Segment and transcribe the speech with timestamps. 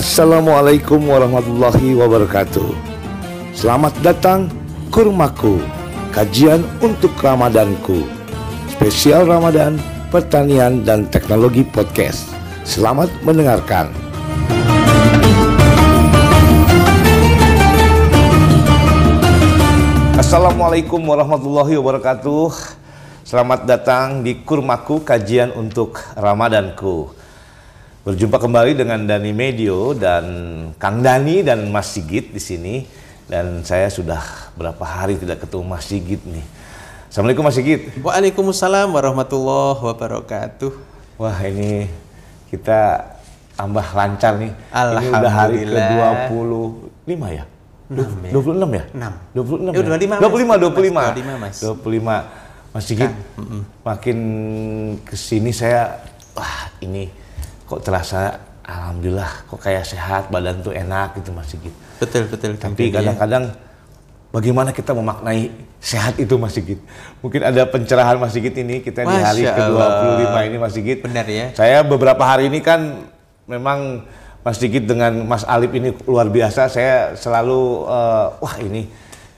[0.00, 2.72] Assalamualaikum warahmatullahi wabarakatuh.
[3.52, 4.48] Selamat datang
[4.88, 5.60] Kurmaku,
[6.08, 8.08] kajian untuk Ramadanku.
[8.72, 9.76] Spesial Ramadan,
[10.08, 12.32] pertanian dan teknologi podcast.
[12.64, 13.92] Selamat mendengarkan.
[20.16, 22.48] Assalamualaikum warahmatullahi wabarakatuh.
[23.20, 27.19] Selamat datang di Kurmaku, kajian untuk Ramadanku.
[28.10, 30.26] Berjumpa kembali dengan Dani Medio dan
[30.82, 32.82] Kang Dani dan Mas Sigit di sini
[33.30, 36.42] dan saya sudah berapa hari tidak ketemu Mas Sigit nih.
[37.06, 37.86] Assalamualaikum Mas Sigit.
[38.02, 40.74] Waalaikumsalam warahmatullahi wabarakatuh.
[41.22, 41.86] Wah ini
[42.50, 43.14] kita
[43.54, 44.58] tambah lancar nih.
[44.58, 47.44] Ini udah hari ke-25 ya?
[47.94, 48.30] 6 ya?
[48.34, 48.84] 26 ya?
[48.90, 49.38] 6.
[49.38, 51.14] 26 Eh, 25, 25, 25.
[51.14, 51.56] 25, Mas.
[51.62, 52.74] 25.
[52.74, 53.12] Mas Sigit,
[53.86, 54.18] makin
[55.06, 55.94] ke sini saya,
[56.34, 57.29] wah ini
[57.70, 61.70] kok terasa alhamdulillah kok kayak sehat badan tuh enak gitu Mas Sigit.
[62.02, 62.58] Betul betul.
[62.58, 62.98] Tapi ya.
[62.98, 63.54] kadang-kadang
[64.34, 66.82] bagaimana kita memaknai sehat itu Mas Sigit?
[67.22, 69.78] Mungkin ada pencerahan Mas Sigit ini kita di hari Masya ke-25
[70.26, 70.42] Allah.
[70.50, 70.98] ini Mas Sigit.
[70.98, 71.46] Benar ya.
[71.54, 73.06] Saya beberapa hari ini kan
[73.46, 74.02] memang
[74.42, 76.66] Mas Sigit dengan Mas Alip ini luar biasa.
[76.66, 78.82] Saya selalu eh, wah ini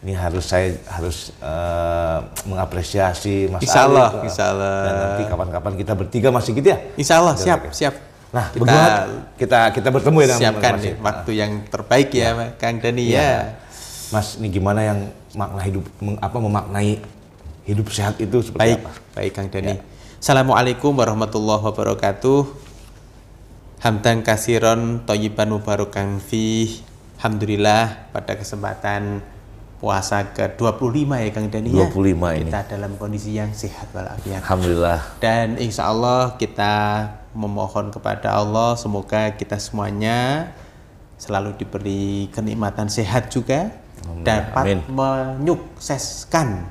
[0.02, 4.24] ini harus saya harus eh, mengapresiasi Mas Insya Allah, Alip.
[4.26, 4.74] insya Allah.
[4.82, 6.76] Dan nanti kapan-kapan kita bertiga Mas Sigit ya.
[6.98, 8.11] Insya Allah siap siap.
[8.32, 8.96] Nah, kita bagaimana
[9.36, 10.96] kita kita bertemu ya dengan siapkan Mas Sigit?
[10.98, 13.20] waktu yang terbaik ya, Kang Dani Iya.
[13.20, 13.32] ya.
[14.08, 14.98] Mas, ini gimana yang
[15.32, 15.84] makna hidup
[16.18, 17.00] apa memaknai
[17.64, 18.90] hidup sehat itu seperti Baik, apa?
[19.14, 19.76] baik Kang Dani.
[20.16, 22.40] Assalamualaikum warahmatullahi wabarakatuh.
[23.80, 26.78] Hamdan kasiron toyiban mubarakan fi.
[27.18, 29.22] Alhamdulillah pada kesempatan
[29.76, 31.84] puasa ke-25 ya Kang Dani ya.
[31.84, 32.48] 25 ini.
[32.48, 34.40] Kita dalam kondisi yang sehat walafiat.
[34.40, 35.00] Alhamdulillah.
[35.18, 36.74] Dan insya Allah kita
[37.32, 40.52] memohon kepada Allah semoga kita semuanya
[41.16, 43.70] selalu diberi kenikmatan sehat juga
[44.04, 44.24] Amin.
[44.26, 44.80] dapat Amin.
[44.90, 46.66] menyukseskan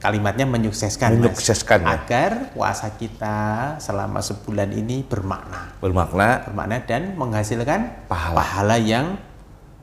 [0.00, 1.18] kalimatnya menyukseskan Mas.
[1.20, 1.92] Menyukseskan, ya.
[1.92, 3.36] agar puasa kita
[3.76, 8.80] selama sebulan ini bermakna Bermakna bermakna dan menghasilkan Pahala.
[8.80, 9.20] yang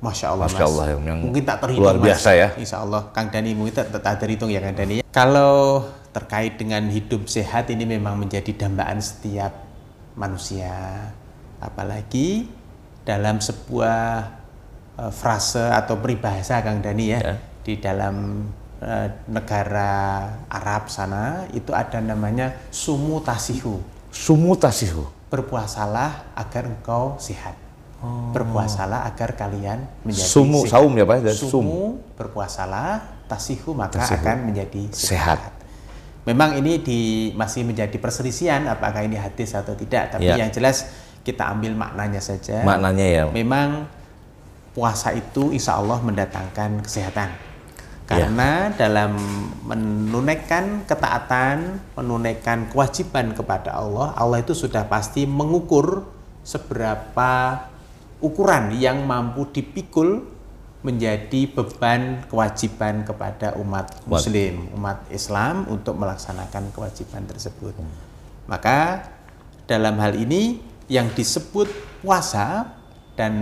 [0.01, 0.69] Masya Allah, Masya Mas.
[0.73, 2.05] Allah, yang- yang mungkin tak terhitung luar Mas.
[2.05, 2.47] biasa ya.
[2.57, 7.29] Insya Allah Kang Dani mungkin tak, tak terhitung ya Kang Dani kalau terkait dengan hidup
[7.29, 9.66] sehat ini memang menjadi dambaan setiap
[10.17, 10.73] manusia
[11.57, 12.49] apalagi
[13.01, 14.01] dalam sebuah
[14.97, 17.35] eh, frase atau peribahasa Kang Dani ya, Ya.
[17.63, 18.45] di dalam
[18.77, 19.93] eh, negara
[20.49, 23.79] Arab sana itu ada namanya sumu tasihu
[24.09, 25.05] sumutasihu.
[25.27, 27.53] berpuasalah agar engkau sehat.
[28.31, 30.71] Berpuasalah agar kalian menjadi Sumu, sehat.
[30.77, 31.17] saum ya Pak?
[31.19, 31.67] Dari Sumu, sum.
[32.13, 32.89] berpuasalah,
[33.25, 34.21] tasihu maka Tasihu.
[34.21, 35.37] akan menjadi Sehat.
[35.41, 35.51] sehat.
[36.27, 40.35] Memang ini di, masih menjadi perselisihan apakah ini hadis atau tidak, tapi Ya.
[40.35, 40.91] yang jelas
[41.23, 42.67] kita ambil maknanya saja.
[42.67, 43.23] Maknanya ya.
[43.31, 43.87] Memang
[44.75, 47.31] puasa itu insya Allah mendatangkan kesehatan.
[47.31, 47.43] Ya.
[48.07, 49.15] Karena dalam
[49.67, 56.07] menunaikan ketaatan, menunaikan kewajiban kepada Allah, Allah itu sudah pasti mengukur
[56.43, 57.67] seberapa
[58.23, 60.23] ukuran yang mampu dipikul
[60.87, 67.75] menjadi beban kewajiban kepada umat muslim, umat Islam untuk melaksanakan kewajiban tersebut.
[67.75, 67.91] Hmm.
[68.47, 69.03] Maka
[69.67, 71.67] dalam hal ini yang disebut
[71.99, 72.71] puasa
[73.19, 73.33] dan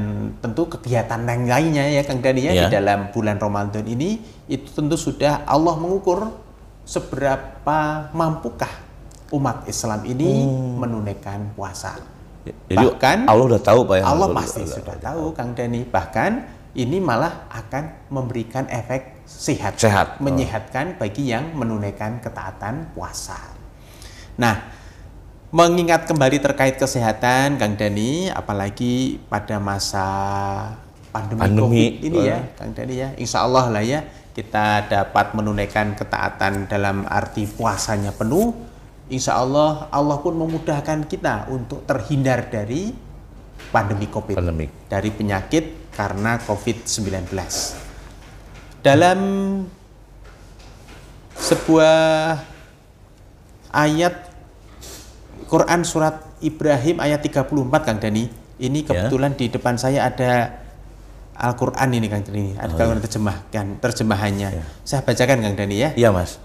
[0.42, 2.62] tentu kegiatan yang lainnya ya Kang Dani ya Ya.
[2.66, 4.18] di dalam bulan Ramadan ini
[4.50, 6.32] itu tentu sudah Allah mengukur
[6.88, 8.72] seberapa mampukah
[9.36, 10.48] umat Islam ini
[10.80, 11.98] menunaikan puasa.
[12.46, 14.04] Jadi Bahkan Allah udah tahu Pak ya.
[14.06, 15.82] Allah pasti sudah tahu Kang Dani.
[15.86, 16.32] Bahkan
[16.76, 20.20] ini malah akan memberikan efek sehat, Sehat.
[20.20, 23.40] menyehatkan bagi yang menunaikan ketaatan puasa.
[24.36, 24.60] Nah,
[25.56, 30.08] mengingat kembali terkait kesehatan Kang Dani, apalagi pada masa
[31.16, 31.64] pandemi, Pandemi.
[31.64, 32.38] Covid ini ya.
[32.60, 34.04] Kang Dani ya, Insya Allah lah ya
[34.36, 38.52] kita dapat menunaikan ketaatan dalam arti puasanya penuh.
[39.08, 42.92] Insya Allah Allah pun memudahkan kita untuk terhindar dari
[43.72, 44.92] pandemi Covid, Pandemik.
[44.92, 47.32] dari penyakit karena COVID-19.
[48.84, 49.20] Dalam
[51.36, 51.98] sebuah
[53.74, 54.16] ayat
[55.46, 58.28] Quran surat Ibrahim ayat 34 Kang Dani.
[58.56, 58.88] Ini Ya.
[58.88, 60.64] kebetulan di depan saya ada
[61.36, 62.56] Al-Quran ini Kang Dani.
[62.56, 64.50] Ada kalau terjemahkan terjemahannya.
[64.52, 64.66] Oh, Ya.
[64.88, 65.90] Saya bacakan Kang Dani ya.
[65.96, 66.40] Iya Mas.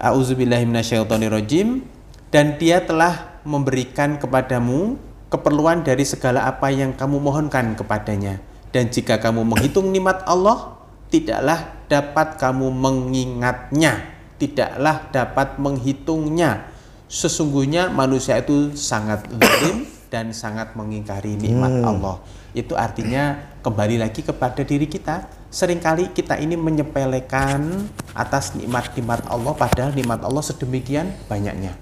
[0.00, 1.84] A'udzubillahiminasyaitonirrojim
[2.32, 4.96] dan dia telah memberikan kepadamu
[5.30, 8.42] keperluan dari segala apa yang kamu mohonkan kepadanya
[8.74, 10.76] dan jika kamu menghitung nikmat Allah
[11.08, 14.04] tidaklah dapat kamu mengingatnya
[14.36, 16.70] tidaklah dapat menghitungnya
[17.10, 22.18] sesungguhnya manusia itu sangat zalim dan sangat mengingkari nikmat Allah.
[22.50, 25.26] Itu artinya kembali lagi kepada diri kita.
[25.50, 31.74] Seringkali kita ini menyepelekan atas nikmat-nikmat Allah padahal nikmat Allah sedemikian banyaknya.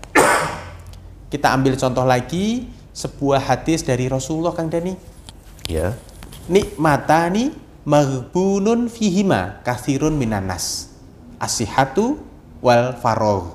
[1.29, 2.69] Kita ambil contoh lagi
[2.99, 4.99] sebuah hadis dari Rasulullah Kang Dani.
[5.71, 5.95] Ya.
[6.50, 7.55] Nikmatani
[7.87, 10.91] maghbunun fihima kathirun minanas.
[11.39, 12.19] Asihatu
[12.59, 13.55] wal farogh.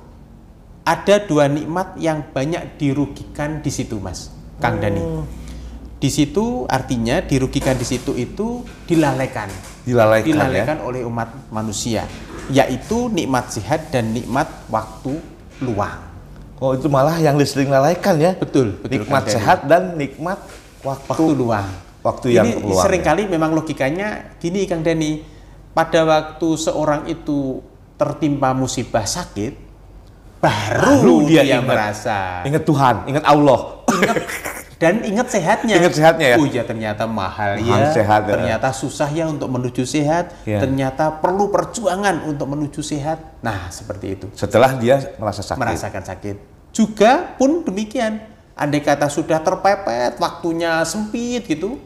[0.88, 4.32] Ada dua nikmat yang banyak dirugikan di situ, Mas.
[4.64, 5.04] Kang Dani.
[6.00, 9.48] Di situ artinya dirugikan di situ itu dilalaikan.
[9.84, 12.08] Dilalaikan, Dilalaikan oleh umat manusia,
[12.48, 15.20] yaitu nikmat sehat dan nikmat waktu
[15.64, 16.13] luang.
[16.64, 18.40] Oh itu malah yang sering lalaikan ya.
[18.40, 19.36] Betul, betul, Nikmat Dani.
[19.36, 20.40] sehat dan nikmat
[20.80, 21.12] waktu.
[21.12, 21.68] waktu luang.
[22.00, 22.84] waktu yang Ini luang, ya.
[22.88, 25.24] sering kali memang logikanya gini Kang Dani,
[25.72, 27.60] pada waktu seorang itu
[27.96, 29.56] tertimpa musibah sakit,
[30.40, 31.68] baru, Baru dia dia, ingat.
[31.68, 33.60] merasa Ingat Tuhan, ingat Allah.
[33.88, 34.18] ingat
[34.84, 35.76] dan ingat sehatnya.
[35.80, 36.38] Ingat sehatnya ya?
[36.40, 37.92] Oh ya ternyata mahal, Mahal ya.
[37.92, 38.32] sehat, ya.
[38.36, 40.32] ternyata susah ya untuk menuju sehat.
[40.44, 40.60] Ya.
[40.60, 43.40] Ternyata perlu perjuangan untuk menuju sehat.
[43.40, 44.28] Nah seperti itu.
[44.36, 45.60] Setelah dia merasa sakit.
[45.60, 46.53] Merasakan sakit.
[46.74, 48.20] Juga pun demikian.
[48.54, 51.78] Andai kata sudah terpepet, waktunya sempit gitu.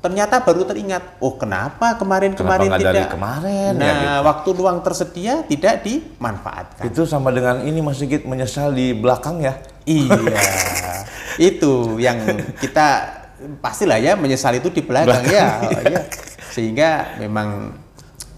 [0.00, 2.94] Ternyata baru teringat, oh kenapa kemarin-kemarin Kenapa tidak?
[2.96, 4.24] dari kemarin ya, Nah, gitu.
[4.24, 6.88] waktu luang tersedia tidak dimanfaatkan.
[6.88, 9.60] Itu sama dengan ini Mas Sigit menyesal di belakang ya.
[9.84, 10.40] Iya,
[11.52, 12.16] itu yang
[12.56, 13.12] kita
[13.60, 15.60] pastilah ya menyesal itu di belakang, ya.
[15.68, 16.00] Oh, iya.
[16.48, 17.76] Sehingga memang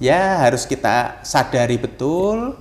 [0.03, 2.59] ya harus kita sadari betul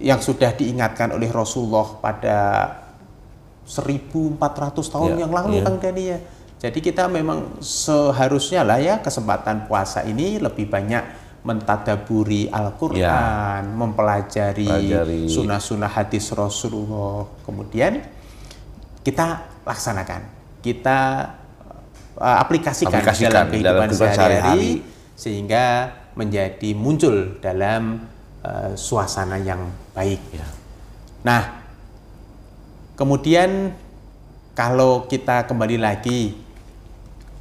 [0.00, 2.38] yang sudah diingatkan oleh Rasulullah pada
[3.66, 4.38] 1400
[4.92, 5.64] tahun Ya, yang lalu iya.
[5.66, 6.18] Kang Dani ya.
[6.56, 11.04] Jadi kita memang seharusnya lah ya kesempatan puasa ini lebih banyak
[11.46, 15.30] mentadaburi Al-Quran, mempelajari Pelajari.
[15.30, 17.28] sunnah-sunnah hadis Rasulullah.
[17.46, 18.02] Kemudian
[19.06, 20.26] kita laksanakan,
[20.64, 20.98] kita
[22.18, 24.70] uh, aplikasikan, Aplikasikan dalam dalam kehidupan kehidupan sehari-hari.
[25.14, 25.64] sehingga
[26.18, 28.00] menjadi muncul dalam
[28.46, 30.22] uh, suasana yang baik.
[30.30, 30.46] Ya.
[31.26, 31.42] Nah,
[32.94, 33.74] kemudian
[34.54, 36.38] kalau kita kembali lagi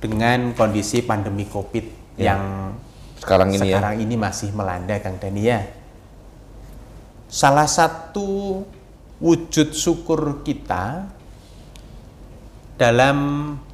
[0.01, 2.35] dengan kondisi pandemi COVID Ya.
[2.35, 2.43] yang
[3.19, 3.79] Sekarang ini ya.
[3.79, 5.67] sekarang ini masih melanda Kang Dania.
[7.27, 8.61] Salah satu
[9.19, 11.09] wujud syukur kita
[12.75, 13.17] dalam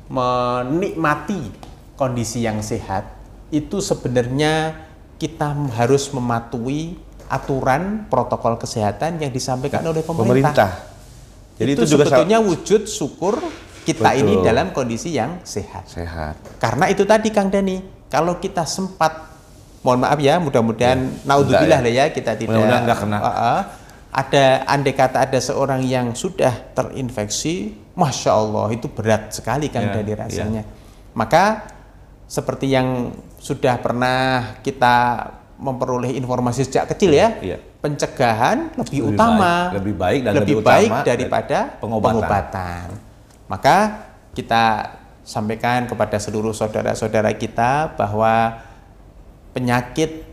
[0.09, 1.53] menikmati
[1.97, 3.05] kondisi yang sehat
[3.49, 4.77] itu sebenarnya
[5.17, 6.97] kita harus mematuhi
[7.31, 10.51] aturan protokol kesehatan yang disampaikan oleh pemerintah.
[10.51, 10.71] Pemerintah.
[11.55, 13.35] Jadi itu, itu, juga sal- sebetulnya wujud syukur
[13.87, 14.45] kita ini Betul.
[14.45, 15.87] dalam kondisi yang sehat.
[15.89, 16.35] sehat.
[16.59, 17.81] Karena itu tadi Kang Dani,
[18.11, 19.31] kalau kita sempat,
[19.81, 22.53] mohon maaf ya, mudah-mudahan naudzubillah Enggak lah ya kita tidak.
[22.53, 23.17] Mudah-mudahan enggak kena.
[23.17, 23.59] Uh, uh,
[24.11, 29.97] ada andai kata ada seorang yang sudah terinfeksi, masya Allah itu berat sekali Kang Ya,
[29.97, 30.63] Dani rasanya.
[31.15, 31.65] Maka
[32.29, 35.25] seperti yang sudah pernah kita
[35.61, 37.57] memperoleh informasi sejak kecil ya, Iya.
[37.79, 42.09] pencegahan lebih, Lebih utama, baik, lebih baik dan lebih lebih baik utama daripada pengobatan.
[42.17, 42.87] pengobatan.
[43.45, 43.77] Maka
[44.33, 44.63] kita
[45.21, 48.57] sampaikan kepada seluruh saudara-saudara kita bahwa
[49.53, 50.25] penyakit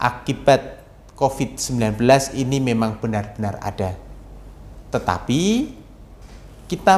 [0.00, 0.80] akibat
[1.20, 2.00] COVID-19
[2.34, 3.94] ini memang benar-benar ada.
[4.88, 5.42] Tetapi
[6.66, 6.94] kita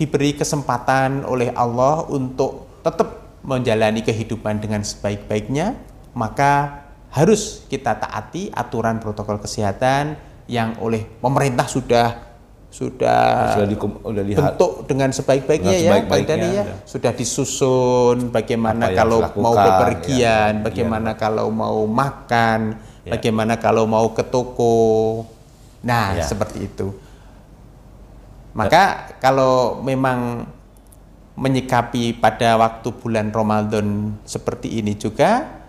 [0.00, 5.76] diberi kesempatan oleh Allah untuk tetap menjalani kehidupan dengan sebaik-baiknya,
[6.16, 6.79] maka
[7.10, 10.14] harus kita taati aturan protokol kesehatan
[10.46, 12.30] yang oleh pemerintah sudah
[12.70, 16.62] sudah Sudah, di, udah lihat bentuk dengan sebaik-baiknya ya, Dani ya.
[16.62, 16.64] ya.
[16.86, 20.62] Sudah disusun bagaimana kalau mau bepergian, ya.
[20.62, 23.16] bagaimana kalau mau makan, Ya.
[23.18, 25.24] bagaimana kalau mau ke toko.
[25.82, 26.22] Nah, Ya.
[26.22, 26.94] seperti itu.
[28.54, 30.46] Maka kalau memang
[31.34, 35.59] menyikapi pada waktu bulan Ramadan seperti ini juga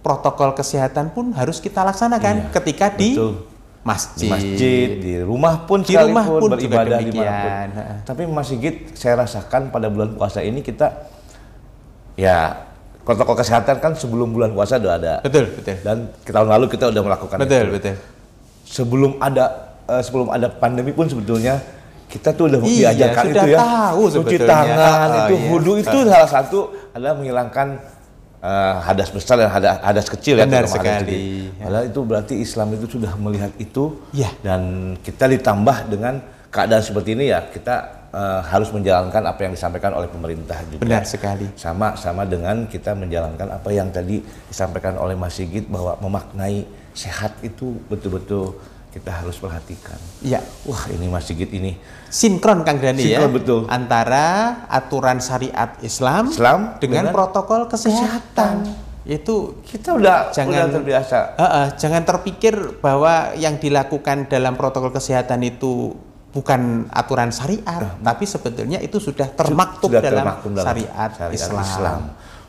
[0.00, 3.32] protokol kesehatan pun harus kita laksanakan Iya, ketika di betul.
[3.32, 3.46] di
[3.82, 4.28] masjid.
[4.28, 7.10] masjid, di rumah pun Di rumah pun juga beribadah demikian.
[7.10, 7.68] di mana pun.
[7.74, 7.96] Heeh.
[8.02, 11.08] Tapi Mas Sigit, saya rasakan pada bulan puasa ini kita
[12.14, 12.68] ya
[13.00, 15.14] protokol kesehatan kan sebelum bulan puasa udah ada.
[15.20, 15.76] Betul, betul.
[15.80, 17.72] Dan tahun lalu kita udah melakukan Betul, itu.
[17.74, 17.94] betul.
[18.62, 19.44] Sebelum ada
[19.86, 21.58] eh, sebelum ada pandemi pun sebetulnya
[22.06, 23.58] kita tuh udah Iya, diajarkan sudah itu ya.
[23.58, 24.48] tahu Cuci sebetulnya.
[24.48, 25.48] tangan Ah, itu iya.
[25.48, 26.58] wudhu itu salah satu
[26.90, 27.66] adalah menghilangkan
[28.40, 30.44] eh, hadas besar dan hadas, hadas kecil ya.
[30.48, 31.04] Benar hadas sekali.
[31.04, 31.60] kecil.
[31.60, 34.30] Padahal itu berarti Islam itu sudah melihat itu Iya.
[34.40, 34.60] dan
[35.00, 36.14] kita ditambah dengan
[36.50, 37.76] keadaan seperti ini ya kita
[38.10, 40.82] eh, harus menjalankan apa yang disampaikan oleh pemerintah juga.
[40.82, 41.46] Benar sekali.
[41.54, 44.18] Sama sama dengan kita menjalankan apa yang tadi
[44.50, 48.58] disampaikan oleh Mas Sigit bahwa memaknai sehat itu betul-betul
[48.90, 49.96] kita harus perhatikan.
[50.20, 51.78] Ya, Wah, ini Mas Sigit ini
[52.10, 53.22] sinkron Kang Dani ya.
[53.22, 53.60] Sinkron, betul.
[53.70, 54.26] Antara
[54.66, 58.66] aturan syariat Islam, Islam dengan, dengan protokol kesehatan.
[59.06, 61.18] Itu kita udah Jangan- udah terbiasa.
[61.38, 65.94] Eh, eh, jangan terpikir bahwa yang dilakukan dalam protokol kesehatan itu
[66.30, 72.00] bukan aturan syariat, tapi sebetulnya itu sudah termaktub Sudah dalam, termaktub dalam syariat, Islam.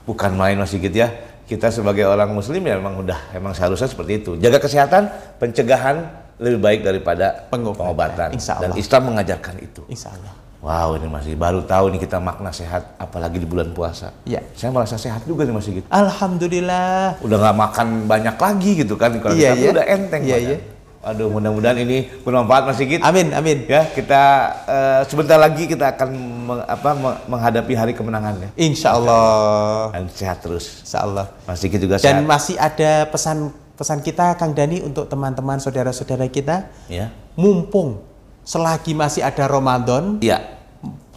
[0.05, 1.10] Bukan main Mas Sigit ya.
[1.50, 4.31] Kita sebagai orang muslim ya memang udah emang seharusnya seperti itu.
[4.39, 7.86] Jaga kesehatan, pencegahan lebih baik daripada Pengobatan.
[7.86, 8.29] pengobatan.
[8.33, 8.81] Insya Dan Allah.
[8.81, 9.81] Islam mengajarkan itu.
[9.88, 10.33] Insya Allah.
[10.60, 14.13] Wow, ini masih baru tahu nih kita makna sehat apalagi di bulan puasa.
[14.24, 14.45] Ya.
[14.53, 15.86] Saya merasa sehat juga nih Mas Sigit.
[15.89, 17.17] Alhamdulillah.
[17.19, 19.69] Udah nggak makan banyak lagi gitu kan kalau Iya, kita iya.
[19.71, 20.45] udah enteng Iya, badan.
[20.48, 20.57] iya.
[21.01, 23.01] Aduh, mudah-mudahan ini bermanfaat Mas Sigit.
[23.01, 23.65] Amin, amin.
[23.65, 24.21] Ya, kita
[24.63, 26.10] eh, sebentar lagi kita akan
[26.45, 28.50] meng- apa, meng- menghadapi hari kemenangan ya.
[28.55, 29.89] Insya Allah.
[29.91, 30.86] Dan sehat terus.
[30.86, 31.25] Insya Allah.
[31.41, 32.29] Mas Sigit juga Dan sehat.
[32.29, 33.50] masih ada pesan
[33.81, 37.09] pesan kita Kang Dani untuk teman-teman saudara-saudara kita, Ya.
[37.33, 38.05] mumpung
[38.45, 40.38] selagi masih ada Ramadan, Iya,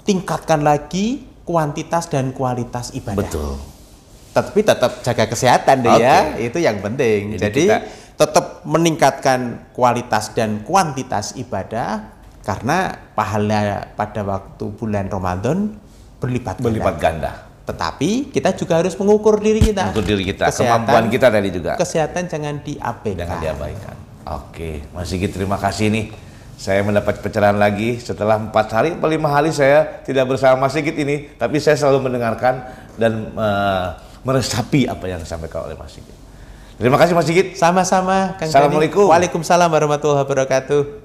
[0.09, 3.21] tingkatkan lagi kuantitas dan kualitas ibadah.
[3.21, 3.61] betul.
[4.33, 6.03] Tapi tetap jaga kesehatan deh Oke.
[6.03, 7.37] ya, itu yang penting.
[7.37, 15.77] Jadi Jadi, kita- tetap meningkatkan kualitas dan kuantitas ibadah karena pahala pada waktu bulan Ramadan
[16.19, 16.67] berlipat ganda.
[16.67, 17.31] Berlipat ganda.
[17.65, 19.89] Tetapi kita juga harus mengukur diri kita.
[19.89, 21.73] Untuk diri kita, Kesehatan- kemampuan kita tadi juga.
[21.81, 23.19] Kesehatan jangan diabaikan.
[23.25, 23.97] Jangan diabaikan.
[24.25, 26.13] Oke, Mas Sigit terima kasih nih.
[26.55, 30.97] Saya mendapat pencerahan lagi setelah empat hari atau lima hari saya tidak bersama Mas Sigit
[30.97, 32.65] ini, tapi saya selalu mendengarkan
[32.97, 33.87] dan eh,
[34.25, 36.17] meresapi apa yang disampaikan oleh Mas Sigit.
[36.81, 37.57] Terima kasih Mas Sigit.
[37.57, 38.49] Sama-sama, Kang.
[38.49, 39.09] Assalamualaikum.
[39.09, 41.04] Waalaikumsalam warahmatullahi wabarakatuh.